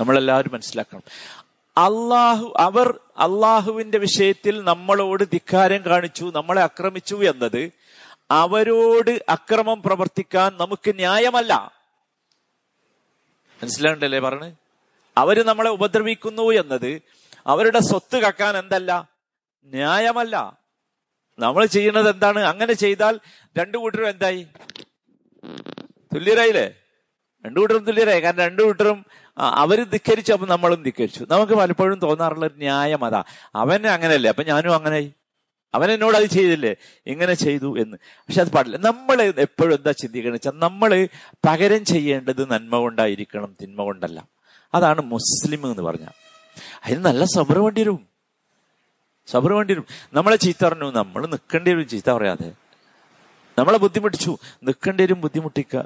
നമ്മളെല്ലാവരും 0.00 0.50
മനസ്സിലാക്കണം. 0.52 1.02
അള്ളാഹു 1.76 2.54
അവർ 2.56 3.00
അള്ളാഹുവിന്റെ 3.18 3.98
വിഷയത്തിൽ 3.98 4.64
നമ്മളോട് 4.64 5.24
ധിക്കാരം 5.24 5.82
കാണിച്ചു 5.86 6.32
നമ്മളെ 6.34 6.62
ആക്രമിച്ചു 6.62 7.16
എന്നത് 7.16 7.72
അവരോട് 8.30 9.24
അക്രമം 9.28 9.82
പ്രവർത്തിക്കാൻ 9.82 10.56
നമുക്ക് 10.56 10.94
ന്യായമല്ല. 10.94 11.72
മനസ്സിലാണ്ടല്ലേ 13.62 14.18
പറഞ്ഞ്? 14.18 14.52
അവർ 15.18 15.46
നമ്മളെ 15.46 15.70
ഉപദ്രവിക്കുന്നു 15.70 16.50
എന്നത് 16.50 17.02
അവരുടെ 17.46 17.78
സ്വത്ത് 17.78 18.16
കക്കാൻ 18.16 18.56
എന്തല്ല? 18.56 19.08
ന്യായമല്ല. 19.64 20.58
നമ്മൾ 21.38 21.66
ചെയ്യുന്നത് 21.66 22.14
എന്താണ്? 22.14 22.38
അങ്ങനെ 22.38 22.72
ചെയ്താൽ 22.72 23.20
രണ്ടു 23.58 23.78
കൂട്ടരും 23.78 24.08
എന്തായി? 24.08 24.46
തുല്യരായില്ലേ? 26.14 26.81
രണ്ടു 27.46 27.60
കൂട്ടരും 27.60 27.84
തുല്യരായി 27.84 28.20
കാരണം 28.20 28.38
രണ്ടു 28.38 28.62
കൂട്ടരും 28.62 29.06
അവർ 29.38 29.84
ധിക്കരിച്ചു 29.84 30.32
അപ്പം 30.32 30.48
നമ്മളും 30.48 30.82
ധിക്കരിച്ചു. 30.82 31.26
നമുക്ക് 31.30 31.52
പലപ്പോഴും 31.52 31.98
തോന്നാറുള്ള 31.98 32.46
ഒരു 32.46 32.54
ന്യായം 32.54 33.04
അതാ. 33.04 33.24
അവൻ 33.54 33.86
അങ്ങനെയല്ലേ. 33.86 34.28
അപ്പൊ 34.28 34.42
ഞാനും 34.42 34.74
അങ്ങനെയായി. 34.74 35.12
അവൻ 35.74 35.90
എന്നോട് 35.90 36.16
അത് 36.16 36.24
ചെയ്തില്ലേ? 36.24 36.74
ഇങ്ങനെ 37.06 37.34
ചെയ്തു 37.34 37.78
എന്ന്. 37.78 37.96
പക്ഷെ 38.12 38.40
അത് 38.40 38.50
പാടില്ല. 38.52 38.76
നമ്മൾ 38.76 39.22
എപ്പോഴും 39.22 39.74
എന്താ 39.74 39.92
ചിന്തിക്കണം 39.92 40.32
വെച്ചാൽ 40.32 40.52
നമ്മൾ 40.54 41.08
പകരം 41.46 41.84
ചെയ്യേണ്ടത് 41.84 42.52
നന്മ 42.52 42.76
കൊണ്ടായിരിക്കണം 42.76 43.56
തിന്മ 43.62 43.82
കൊണ്ടല്ല. 43.82 44.28
അതാണ് 44.74 45.00
മുസ്ലിം 45.00 45.70
എന്ന് 45.70 45.82
പറഞ്ഞ. 45.82 46.06
അതിന് 46.86 47.04
നല്ല 47.04 47.24
സബർ 47.24 47.58
വേണ്ടി 47.58 47.80
വരും. 47.80 48.08
സബർ 49.26 49.52
വേണ്ടി 49.52 49.72
വരും. 49.72 49.84
നമ്മളെ 50.12 50.36
ചീത്ത 50.36 50.64
പറഞ്ഞു 50.64 50.92
നമ്മൾ 50.92 51.26
നിൽക്കേണ്ടി 51.26 51.70
വരും 51.70 51.88
ചീത്ത 51.88 52.10
പറയാതെ. 52.10 52.61
നമ്മളെ 53.58 53.78
ബുദ്ധിമുട്ടിച്ചു. 53.78 54.38
നിൽക്കേണ്ടി 54.62 55.02
വരും 55.02 55.20
ബുദ്ധിമുട്ടിക്ക 55.20 55.82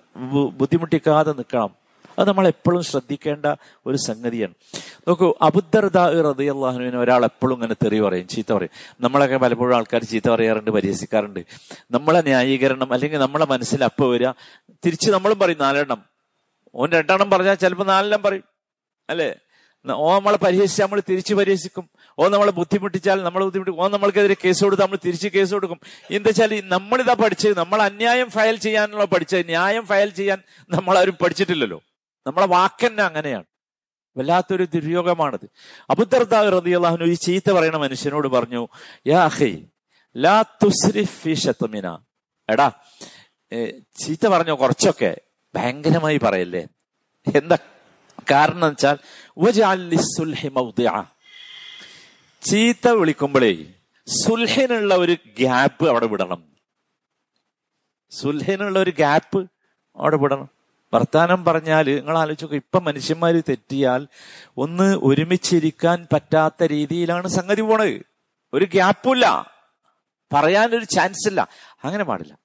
ബുദ്ധിമുട്ടിക്കാതെ 0.48 1.32
നിൽക്കണം. 1.32 1.86
അത് 2.18 2.28
നമ്മൾ 2.28 2.46
എപ്പോഴും 2.46 2.82
ശ്രദ്ധിക്കേണ്ട 2.82 3.46
ഒരു 3.86 3.96
സംഗതിയാണ്. 3.96 4.54
നോക്കൂ 5.08 5.34
അബുദ്ധർദ 5.42 5.98
റതിയല്ലാഹുവിന് 5.98 6.96
ഒരാൾ 6.96 7.24
എപ്പോഴും 7.24 7.54
ഇങ്ങനെ 7.54 7.74
തെറി 7.74 8.00
പറയും 8.00 8.28
ചീത്ത 8.28 8.52
പറയും. 8.52 8.94
നമ്മളൊക്കെ 9.00 9.36
പലപ്പോഴും 9.36 9.76
ആൾക്കാർ 9.76 10.04
ചീത്ത 10.04 10.30
പറയാറുണ്ട് 10.30 10.70
പരിഹസിക്കാറുണ്ട്. 10.70 11.40
നമ്മളെ 11.90 12.20
ന്യായീകരണം 12.20 12.92
അല്ലെങ്കിൽ 12.92 13.18
നമ്മളെ 13.18 13.46
മനസ്സിൽ 13.46 13.84
അപ്പ 13.84 14.04
വരിക 14.04 14.30
തിരിച്ച് 14.86 15.10
നമ്മളും 15.10 15.38
പറയും 15.38 15.58
നാലെണ്ണം. 15.60 16.02
ഓൻ 16.74 16.92
രണ്ടെണ്ണം 16.92 17.30
പറഞ്ഞാൽ 17.30 17.54
ചിലപ്പോൾ 17.54 17.84
നാലെണ്ണം 17.84 18.22
പറയും. 18.22 18.44
അല്ലേ? 19.10 19.34
ഓ 19.92 20.14
നമ്മളെ 20.14 20.36
പരിഹസിച്ച് 20.36 20.82
നമ്മൾ 20.82 21.02
തിരിച്ചു 21.08 21.34
പരിഹസിക്കും. 21.34 21.90
ഓ 22.18 22.28
നമ്മളെ 22.28 22.52
ബുദ്ധിമുട്ടിച്ചാൽ 22.52 23.22
നമ്മൾ 23.22 23.44
ബുദ്ധിമുട്ടിക്കും. 23.44 23.82
ഓ 23.82 23.88
നമ്മൾക്കെതിരെ 23.88 24.36
കേസ് 24.44 24.64
കൊടുത്ത് 24.64 24.82
നമ്മൾ 24.82 24.98
തിരിച്ച് 25.04 25.28
കേസ് 25.28 25.54
കൊടുക്കും. 25.54 25.80
എന്താ 26.10 26.28
വെച്ചാൽ 26.28 26.62
നമ്മളിതാ 26.64 27.14
പഠിച്ചത് 27.14 27.56
നമ്മൾ 27.56 27.82
അന്യായം 27.82 28.30
ഫയൽ 28.30 28.56
ചെയ്യാനുള്ള 28.56 29.04
പഠിച്ചത് 29.04 29.46
ന്യായം 29.46 29.86
ഫയൽ 29.86 30.10
ചെയ്യാൻ 30.10 30.42
നമ്മളാരും 30.70 31.16
പഠിച്ചിട്ടില്ലല്ലോ. 31.22 31.82
നമ്മളെ 32.26 32.46
വാക്കന്നെ 32.46 33.02
അങ്ങനെയാണ്. 33.02 33.44
വല്ലാത്തൊരു 34.16 34.64
ദുര്യോഗമാണത്. 34.74 35.48
അബുദർദാ 35.90 36.50
റതിയല്ലാഹുനു 36.50 37.04
ഈ 37.04 37.14
ചീത്ത 37.14 37.52
പറയുന്ന 37.52 37.78
മനുഷ്യനോട് 37.78 38.28
പറഞ്ഞു 38.28 38.68
യാ 39.06 39.30
ലാ 40.16 40.44
എടാ 42.48 42.72
ചീത്ത 43.98 44.28
പറഞ്ഞോ 44.28 44.60
കുറച്ചൊക്കെ. 44.60 45.16
ഭയങ്കരമായി 45.54 46.18
പറയല്ലേ? 46.18 46.66
എന്താ 47.34 47.58
കാരണം 48.30 48.68
വെച്ചാൽ 48.68 48.96
ചീത്ത 52.42 52.88
വിളിക്കുമ്പോഴേ 52.88 53.64
സുൽഹിനുള്ള 54.24 54.94
ഒരു 54.94 55.16
ഗ്യാപ്പ് 55.38 55.88
അവിടെ 55.88 56.06
വിടണം. 56.06 56.42
സുൽഹിനുള്ള 58.10 58.78
ഒരു 58.78 58.90
ഗ്യാപ്പ് 58.90 59.50
അവിടെ 59.96 60.16
വിടണം. 60.16 60.48
വർത്താനം 60.94 61.44
പറഞ്ഞാൽ 61.44 61.86
നിങ്ങൾ 61.94 62.18
ആലോചിച്ചു 62.18 62.46
ഇപ്പൊ 62.46 62.78
മനുഷ്യന്മാർ 62.78 63.42
തെറ്റിയാൽ 63.48 64.06
ഒന്ന് 64.56 65.00
ഒരുമിച്ചിരിക്കാൻ 65.02 66.06
പറ്റാത്ത 66.12 66.62
രീതിയിലാണ് 66.62 67.28
സംഗതി 67.28 67.60
പോണത്. 67.60 68.02
ഒരു 68.54 68.64
ഗ്യാപ്പില്ല 68.64 69.50
പറയാനൊരു 70.32 70.84
ചാൻസ് 70.84 71.28
ഇല്ല. 71.28 71.48
അങ്ങനെ 71.84 72.04
പാടില്ല. 72.04 72.38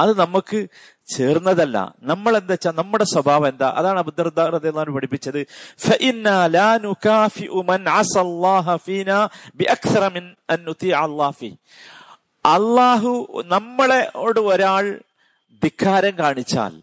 അത് 0.00 0.18
നമുക്ക് 0.18 0.68
ചേർന്നതല്ല. 1.08 1.94
നമ്മൾ 2.02 2.36
എന്താ 2.36 2.52
വെച്ചാൽ 2.52 2.70
നമ്മുടെ 2.70 3.04
സ്വഭാവം 3.04 3.48
എന്താ? 3.48 3.72
അതാണ് 3.76 3.98
അബ്ദുർദാർ 3.98 4.88
പഠിപ്പിച്ചത്. 4.88 5.46
അള്ളാഹു 12.44 13.42
നമ്മളോട് 13.44 14.40
ഒരാൾ 14.40 15.00
ധിക്കാരം 15.64 16.18
കാണിച്ചാൽ 16.18 16.82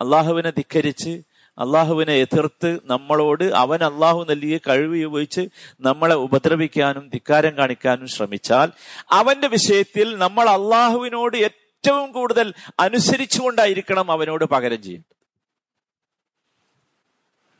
അള്ളാഹുവിനെ 0.00 0.50
ധിക്കരിച്ച് 0.50 1.22
അള്ളാഹുവിനെ 1.58 2.12
എതിർത്ത് 2.12 2.80
നമ്മളോട് 2.84 3.44
അവൻ 3.44 3.84
അള്ളാഹു 3.84 4.24
നൽകിയ 4.28 4.58
കഴിവ് 4.68 5.04
ഉപയോഗിച്ച് 5.06 5.48
നമ്മളെ 5.80 6.14
ഉപദ്രവിക്കാനും 6.14 7.08
ധിക്കാരം 7.08 7.56
കാണിക്കാനും 7.56 8.06
ശ്രമിച്ചാൽ 8.06 8.70
അവന്റെ 9.10 9.46
വിഷയത്തിൽ 9.46 10.18
നമ്മൾ 10.18 10.48
അള്ളാഹുവിനോട് 10.48 11.36
ഏറ്റവും 11.36 11.63
കൂടുതൽ 12.12 12.54
അനുസരിച്ചുകൊണ്ടായിരിക്കണം 12.80 14.10
അവനോട് 14.10 14.44
പകരം 14.44 14.82
ചെയ്യേണ്ടത് 14.82 15.14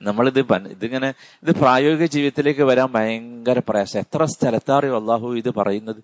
നമ്മളിത് 0.03 0.41
ഇതിങ്ങനെ 0.69 1.15
ഇത് 1.43 1.57
പ്രായോഗിക 1.57 2.07
ജീവിതത്തിലേക്ക് 2.07 2.61
വരാൻ 2.61 2.87
ഭയങ്കര 2.87 3.63
പ്രയാസം. 3.69 3.99
എത്ര 3.99 4.25
സ്ഥലത്താറിയോ 4.25 5.01
അള്ളാഹു 5.01 5.37
ഇത് 5.37 5.55
പറയുന്നത്? 5.55 5.97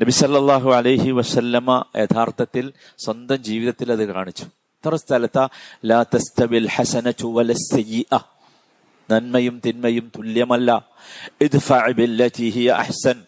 നബി 0.00 0.10
സല്ലല്ലാഹു 0.10 0.70
അലൈഹി 0.70 1.10
വസല്ലമ 1.10 1.84
യഥാർത്ഥത്തിൽ 1.96 2.72
സ്വന്തം 2.98 3.36
ജീവിതത്തിൽ 3.36 3.92
അത് 3.92 4.12
കാണിച്ചു. 4.12 4.44
എത്ര 4.44 4.94
സ്ഥലത്താ? 4.94 5.48
ലാ 5.84 6.02
നന്മയും 9.10 9.62
തിന്മയും 9.66 10.12
തുല്യമല്ല. 10.18 10.86
ഇത് 11.40 11.58
അഹ്സൻ. 12.66 13.22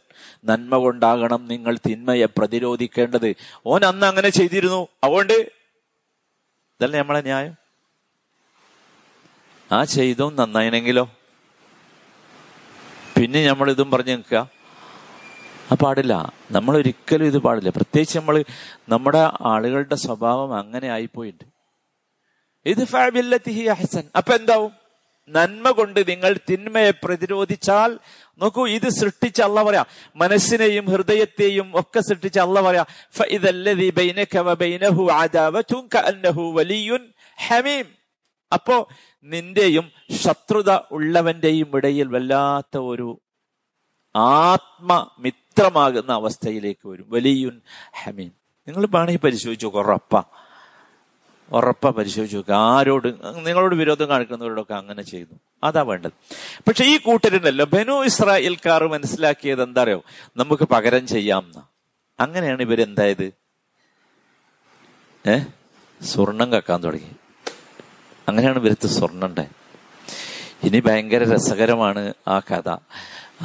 നന്മ 0.45 0.77
കൊണ്ടാകണം 0.77 1.49
നിങ്ങൾ 1.49 1.79
തിന്മയെ 1.89 2.25
പ്രതിരോധിക്കേണ്ടത്. 2.25 3.37
ഓൻ 3.67 3.85
അന്ന് 3.85 4.07
അങ്ങനെ 4.07 4.29
ചെയ്തിരുന്നു. 4.29 4.89
അതുകൊണ്ട് 5.05 5.33
ഇതല്ലേ 5.33 6.99
നമ്മളെ 6.99 7.21
ന്യായം? 7.21 7.55
ആ 9.73 9.85
ചെയ്തും 9.85 10.37
നന്നായിനെങ്കിലോ? 10.37 11.11
പിന്നെ 13.21 13.47
നമ്മൾ 13.47 13.71
ഇതും 13.71 13.91
പറഞ്ഞു 13.91 14.13
നിൽക്കുക. 14.13 14.51
ആ 15.73 15.77
പാടില്ല. 15.83 16.33
നമ്മൾ 16.51 16.77
ഒരിക്കലും 16.77 17.27
ഇത് 17.27 17.39
പാടില്ല. 17.39 17.71
പ്രത്യേകിച്ച് 17.71 18.19
നമ്മൾ 18.19 18.45
നമ്മുടെ 18.89 19.31
ആളുകളുടെ 19.41 19.95
സ്വഭാവം 19.95 20.59
അങ്ങനെ 20.59 20.89
ആയിപ്പോയിട്ടുണ്ട്. 20.89 21.55
ഇത് 22.67 22.85
ഫാബില്ലത്തി 22.85 23.65
അഹസൻ. 23.65 24.03
അപ്പൊ 24.17 24.35
എന്താവും 24.35 24.73
നന്മ 25.29 25.71
കൊണ്ട് 25.71 26.11
നിങ്ങൾ 26.11 26.39
തിന്മയെ 26.51 26.91
പ്രതിരോധിച്ചാൽ 26.91 27.99
നോക്കൂ 28.39 28.69
ഇത് 28.69 28.89
സൃഷ്ടിച്ച 28.89 29.43
അല്ല 29.43 29.63
പറയാ. 29.63 29.85
മനസ്സിനെയും 30.17 30.87
ഹൃദയത്തെയും 30.87 31.73
ഒക്കെ 31.75 32.01
സൃഷ്ടിച്ച 32.01 32.39
അല്ല 32.39 32.61
പറയാ. 32.61 32.85
ഹമീം. 37.47 37.85
അപ്പോ 38.53 38.89
നിന്റെയും 39.23 39.91
ശത്രുത 40.13 40.71
ഉള്ളവന്റെയും 40.91 41.77
ഇടയിൽ 41.77 42.09
വല്ലാത്ത 42.09 42.79
ഒരു 42.79 43.21
ആത്മമിത്രമാകുന്ന 44.17 46.13
അവസ്ഥയിലേക്ക് 46.13 46.89
വരും. 46.89 47.07
വലിയുൻ 47.09 47.61
ഹമീം. 48.03 48.33
നിങ്ങൾ 48.69 48.87
വേണമെങ്കിൽ 48.87 49.21
പരിശോധിച്ചു 49.21 49.67
നോക്കുക 49.67 49.83
ഉറപ്പ 51.55 51.91
പരിശോധിച്ചു 51.91 52.37
നോക്കുക 52.37 52.55
ആരോട് 52.55 53.09
നിങ്ങളോട് 53.25 53.75
വിരോധം 53.75 54.09
കാണിക്കുന്നവരോടൊക്കെ 54.09 54.75
അങ്ങനെ 54.75 55.03
ചെയ്യുന്നു. 55.03 55.41
അതാ 55.65 55.83
വേണ്ടത്. 55.83 56.13
പക്ഷെ 56.69 56.85
ഈ 56.85 56.99
കൂട്ടരുണ്ടല്ലോ 56.99 57.65
ബനു 57.65 58.05
ഇസ്രായേൽക്കാർ 58.05 58.85
മനസ്സിലാക്കിയത് 58.85 59.63
എന്താ 59.63 59.83
അറിയോ 59.83 60.03
നമുക്ക് 60.37 60.63
പകരം 60.63 61.07
ചെയ്യാമെന്ന 61.07 61.63
അങ്ങനെയാണ് 62.21 62.63
ഇവരെന്തായത്? 62.63 63.33
ഏ? 65.29 65.39
സ്വർണം 66.03 66.53
കക്കാൻ 66.53 66.85
തുടങ്ങി. 66.85 67.11
അങ്ങനെയാണ് 68.29 68.59
ഇവരത്ത് 68.59 68.87
സ്വർണം 68.87 69.27
ഉണ്ടായത്. 69.27 69.65
ഇനി 70.67 70.81
ഭയങ്കര 70.81 71.35
രസകരമാണ് 71.35 72.15
ആ 72.29 72.39
കഥ. 72.39 72.69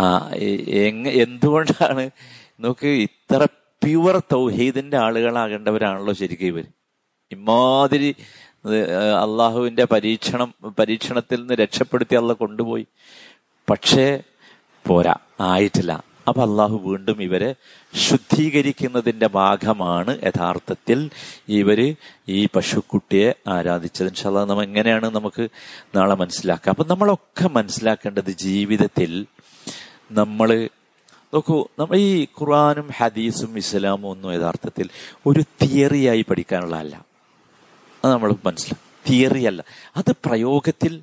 ആ 0.01 0.29
എന്തുകൊണ്ടാണ്? 1.05 2.09
നോക്ക് 2.59 2.87
ഇത്ര 2.87 3.47
പ്യുവർ 3.83 4.19
തൗഹീദിന്റെ 4.19 4.97
ആളുകളാകേണ്ടവരാണല്ലോ 4.97 6.13
ശരിക്കും 6.13 6.45
ഇവർ 6.45 6.63
ഇമാതിരി 7.31 8.15
അള്ളാഹുവിന്റെ 9.21 9.85
പരീക്ഷണം 9.85 10.53
പരീക്ഷണത്തിൽ 10.79 11.39
നിന്ന് 11.39 11.53
രക്ഷപ്പെടുത്തി 11.53 12.15
അള്ള 12.15 12.33
കൊണ്ടുപോയി. 12.33 12.85
പക്ഷേ 13.69 14.23
പോരാ 14.87 15.15
ആയിട്ടില്ല. 15.39 16.03
അപ്പൊ 16.27 16.41
അള്ളാഹു 16.43 16.81
വീണ്ടും 16.85 17.23
ഇവരെ 17.23 17.55
ശുദ്ധീകരിക്കുന്നതിന്റെ 17.93 19.27
ഭാഗമാണ് 19.27 20.21
യഥാർത്ഥത്തിൽ 20.23 21.09
ഇവർ 21.49 21.95
ഈ 22.29 22.47
പശുക്കുട്ടിയെ 22.55 23.35
ആരാധിച്ചത്. 23.47 24.07
ഇൻഷാല്ല 24.07 24.43
നമ്മൾ 24.43 24.63
എങ്ങനെയാണ് 24.63 25.15
നമുക്ക് 25.15 25.49
നാളെ 25.95 26.15
മനസ്സിലാക്കുക 26.15 26.69
അപ്പൊ 26.69 26.83
നമ്മളൊക്കെ 26.87 27.47
മനസ്സിലാക്കേണ്ടത് 27.47 28.29
ജീവിതത്തിൽ 28.29 29.25
നമ്മൾ 30.11 30.69
നോക്കൂ 31.33 31.67
നമ്മ 31.79 31.95
ഈ 31.95 32.23
ഖുർആാനും 32.23 32.89
ഹദീസും 32.97 33.57
ഇസ്ലാമും 33.57 34.09
ഒന്നും 34.09 34.33
യഥാർത്ഥത്തിൽ 34.33 34.89
ഒരു 35.25 35.39
തിയറിയായി 35.39 36.25
പഠിക്കാനുള്ളതല്ല. 36.29 37.08
അത് 38.03 38.11
നമ്മൾ 38.11 38.35
മനസ്സിലാക്കും 38.45 39.09
തിയറി 39.09 39.43
അല്ല. 39.43 39.63
അത് 39.97 40.11
പ്രയോഗത്തിൽ 40.25 41.01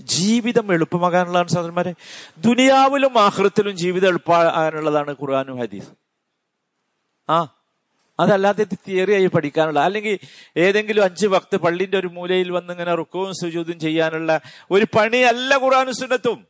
ജീവിതം 0.00 0.72
എളുപ്പമാകാനുള്ളതാണ് 0.72 1.48
സഹോദരന്മാരെ 1.48 1.94
ദുനിയാവിലും 2.38 3.18
ആഹൃത്തിലും 3.18 3.76
ജീവിതം 3.76 4.08
എളുപ്പമാകാനുള്ളതാണ് 4.08 5.12
ഖുർആാനും 5.22 5.58
ഹദീസ്. 5.58 5.90
ആ 7.28 7.48
അതല്ലാതെ 8.20 8.66
തിയറിയായി 8.88 9.26
പഠിക്കാനുള്ള 9.26 9.80
അല്ലെങ്കിൽ 9.80 10.18
ഏതെങ്കിലും 10.56 11.04
അഞ്ച് 11.04 11.26
ഭക്ത് 11.26 11.56
പള്ളിന്റെ 11.56 11.98
ഒരു 11.98 12.06
മൂലയിൽ 12.06 12.50
വന്ന് 12.50 12.72
ഇങ്ങനെ 12.72 12.94
റുക്കവും 12.94 13.32
സുജൂതും 13.32 13.78
ചെയ്യാനുള്ള 13.80 14.40
ഒരു 14.70 14.86
പണിയല്ല 14.96 15.54
ഖുർആാനും 15.54 15.94
സുന്നത്തും. 15.94 16.46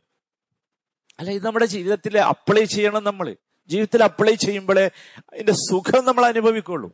അല്ല 1.19 1.31
ഇത് 1.31 1.45
നമ്മുടെ 1.45 1.65
ജീവിതത്തിൽ 1.65 2.19
അപ്ലൈ 2.19 2.63
ചെയ്യണം 2.65 3.03
നമ്മൾ 3.03 3.35
ജീവിതത്തിൽ 3.69 4.03
അപ്ലൈ 4.03 4.35
ചെയ്യുമ്പോഴേ 4.35 4.89
അതിന്റെ 5.33 5.51
സുഖം 5.51 6.05
നമ്മൾ 6.05 6.25
അനുഭവിക്കുള്ളൂ. 6.25 6.91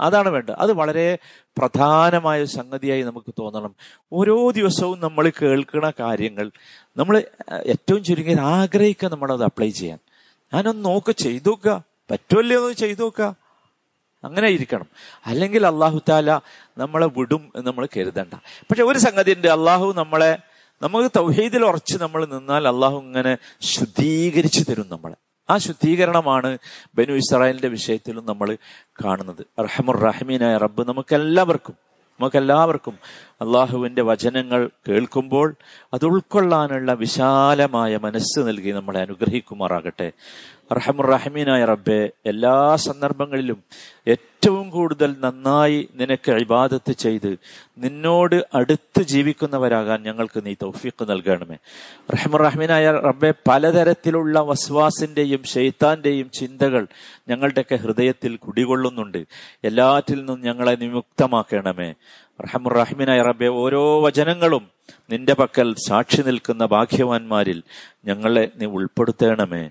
അതാണ് 0.00 0.28
വേണ്ടത്. 0.28 0.54
അത് 0.54 0.72
വളരെ 0.72 1.18
പ്രധാനമായ 1.58 2.44
സംഗതിയായി 2.44 3.02
നമുക്ക് 3.02 3.34
തോന്നണം. 3.38 3.74
ഓരോ 4.12 4.50
ദിവസവും 4.50 5.00
നമ്മൾ 5.00 5.32
കേൾക്കുന്ന 5.42 5.92
കാര്യങ്ങൾ 6.00 6.50
നമ്മൾ 6.96 7.24
ഏറ്റവും 7.66 8.04
ചുരുങ്ങിയത് 8.04 8.40
ആഗ്രഹിക്കുക 8.40 9.08
നമ്മളത് 9.08 9.44
അപ്ലൈ 9.44 9.70
ചെയ്യാൻ. 9.70 9.98
ഞാനൊന്ന് 10.54 10.84
നോക്ക് 10.84 11.12
ചെയ്തു 11.12 11.48
നോക്കുക. 11.48 11.84
പറ്റുമല്ലേ 12.10 12.56
ഒന്ന് 12.56 12.72
ചെയ്തു 12.72 13.02
നോക്കുക? 13.02 13.36
അങ്ങനെ 14.24 14.48
ഇരിക്കണം. 14.48 14.86
അല്ലെങ്കിൽ 15.26 15.66
അള്ളാഹു 15.66 16.00
താല 16.08 16.40
നമ്മളെ 16.78 17.06
വിടും 17.06 17.52
എന്ന് 17.56 17.66
നമ്മൾ 17.66 17.88
കരുതണ്ട. 17.96 18.34
പക്ഷെ 18.34 18.82
ഒരു 18.82 18.98
സംഗതി 18.98 19.32
ഉണ്ട് 19.32 19.48
അള്ളാഹു 19.48 19.92
നമ്മളെ 19.96 20.38
നമുക്ക് 20.82 21.10
തൗഹീദിൽ 21.16 21.64
ഉറച്ച് 21.64 21.98
നമ്മൾ 21.98 22.26
നിന്നാൽ 22.26 22.68
അള്ളാഹു 22.68 22.98
ഇങ്ങനെ 22.98 23.36
ശുദ്ധീകരിച്ചു 23.60 24.60
തരും 24.60 24.88
നമ്മളെ. 24.88 25.23
ആ 25.48 25.58
ശുദ്ധീകരണമാണ് 25.58 26.50
ബനു 26.98 27.12
ഇസ്രായേലിന്റെ 27.12 27.68
വിഷയത്തിലും 27.68 28.24
നമ്മൾ 28.26 28.48
കാണുന്നത്. 29.04 29.42
റഹമുർ 29.60 29.96
റഹമീനായ 30.00 30.56
റബ്ബ് 30.56 30.88
നമുക്കെല്ലാവർക്കും 30.88 31.76
നമുക്കെല്ലാവർക്കും 32.20 32.96
അള്ളാഹുവിന്റെ 33.42 34.02
വചനങ്ങൾ 34.02 34.60
കേൾക്കുമ്പോൾ 34.88 35.48
അത് 35.94 36.04
ഉൾക്കൊള്ളാനുള്ള 36.06 36.92
വിശാലമായ 36.92 37.96
മനസ്സ് 37.96 38.40
നൽകി 38.40 38.70
നമ്മളെ 38.70 39.00
അനുഗ്രഹിക്കുമാറാകട്ടെ. 39.00 40.08
റഹമുറഹമീനായ 40.72 41.64
റബ്ബെ 41.64 42.00
എല്ലാ 42.26 42.76
സന്ദർഭങ്ങളിലും 42.76 43.58
ഏറ്റവും 44.14 44.63
കൂടുതൽ 44.74 45.10
നന്നായി 45.24 45.78
നിനക്ക് 46.00 46.32
ഇബാദത്ത് 46.44 46.92
ചെയ്ത് 47.04 47.30
നിന്നോട് 47.78 48.36
അടുത്ത് 48.54 49.00
ജീവിക്കുന്നവരാകാൻ 49.12 49.98
ഞങ്ങൾക്ക് 50.08 50.40
നീ 50.46 50.52
തൗഫീഖ് 50.62 51.04
നൽകണമേ. 51.10 51.56
റഹ്മുറഹ്മീനായ 52.14 52.86
റബ്ബെ 53.08 53.30
പലതരത്തിലുള്ള 53.48 54.40
വസ്വാസിന്റെയും 54.50 55.42
ഷെയ്ത്താന്റെയും 55.54 56.28
ചിന്തകൾ 56.38 56.84
ഞങ്ങളുടെയൊക്കെ 57.28 57.76
ഹൃദയത്തിൽ 57.84 58.32
കുടികൊള്ളുന്നുണ്ട്. 58.46 59.20
എല്ലാറ്റിൽ 59.64 60.18
നിന്നും 60.20 60.40
ഞങ്ങളെ 60.48 60.74
നിമുക്തമാക്കണമേ 60.82 61.90
റഹ്മുറഹ്മീനായ 62.44 63.20
റബ്ബെ 63.30 63.48
ഓരോ 63.62 63.82
വചനങ്ങളും 64.04 64.64
നിന്റെ 65.10 65.34
പക്കൽ 65.40 65.68
സാക്ഷി 65.88 66.22
നിൽക്കുന്ന 66.26 66.64
ഭാഗ്യവാന്മാരിൽ 66.72 67.58
ഞങ്ങളെ 68.08 68.44
നീ 68.58 68.66
ഉൾപ്പെടുത്തണമേ. 68.76 69.64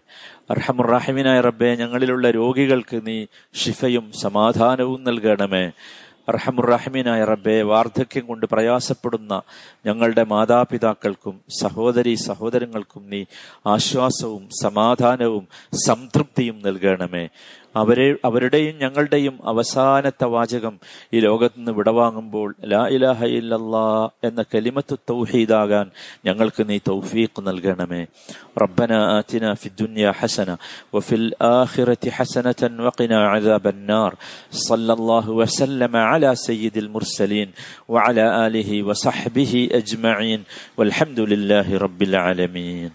അർഹമുറാഹിമിനായ 0.52 1.42
റബ്ബെ 1.42 1.76
ഞങ്ങളിലുള്ള 1.76 2.32
രോഗികൾക്ക് 2.32 3.08
നീ 3.08 3.26
ഷിഫയും 3.54 4.12
സമാധാനവും 4.12 5.04
നൽകണമേ. 5.04 5.72
അർഹമുറാഹിമിനായ 6.30 7.24
റബ്ബെ 7.24 7.62
വാർദ്ധക്യം 7.62 8.28
കൊണ്ട് 8.28 8.46
പ്രയാസപ്പെടുന്ന 8.46 9.42
ഞങ്ങളുടെ 9.86 10.24
മാതാപിതാക്കൾക്കും 10.24 11.42
സഹോദരി 11.60 12.14
സഹോദരങ്ങൾക്കും 12.14 13.10
നീ 13.10 13.24
ആശ്വാസവും 13.68 14.50
സമാധാനവും 14.64 15.48
സംതൃപ്തിയും 15.88 16.62
നൽകണമേ. 16.66 17.28
അവരെ 17.76 18.16
അവരുടെയും 18.26 18.76
ഞങ്ങളുടെയും 18.78 19.40
അവസാനത്തെ 19.52 20.28
വാചകം 20.36 20.76
ഈ 21.14 21.20
ലോകത്ത് 21.20 21.58
നിന്ന് 21.58 21.72
വിടവാങ്ങുമ്പോൾ 21.72 22.56
ലാ 22.66 22.82
ഇലാഹ 22.96 23.24
ഇല്ലല്ലാ 23.40 23.86
എന്ന 24.24 24.46
കലിമത്ത് 24.54 24.96
തൗഹീദാകാൻ 25.10 25.88
ഞങ്ങൾക്ക് 26.26 26.70
നീ 26.70 26.78
തൗഫീഖ് 26.88 27.48
നൽകണമേ. 27.48 28.02
റബ്ബന 28.62 28.92
ആതിന 29.18 29.54
ഫി 29.54 29.72
ദുനിയ 29.82 30.14
ഹസന 30.20 30.50
വഫിൽ 30.96 31.28
ആഖിറതി 31.42 32.12
ഹസനതൻ 32.18 32.74
വഖിന 32.88 33.14
അദാബന്നാർ. 33.36 33.92
നാർ 33.94 34.12
സല്ലല്ലാഹു 34.68 35.32
വസല്ലമ 35.42 35.96
അലാ 36.14 36.34
സയ്യിദിൽ 36.34 36.90
മുർസലീൻ 36.96 37.50
വഅലാ 37.90 38.28
ആലിഹി 38.44 38.82
വസഹ്ബിഹി 38.90 39.62
അജ്മഈൻ. 39.80 40.42
വൽഹംദുലില്ലാഹി 40.80 41.78
റബ്ബിൽ 41.86 42.16
ആലമീൻ. 42.18 42.90